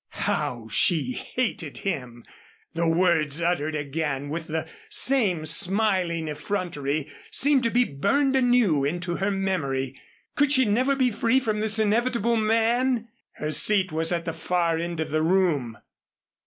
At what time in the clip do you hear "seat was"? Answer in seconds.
13.51-14.11